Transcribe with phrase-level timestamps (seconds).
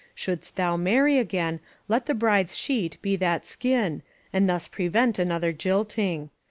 [0.17, 4.01] Shpuldst thou marry again, let the bride's sheet be that skin,
[4.33, 6.31] and thus pre vent another jilting.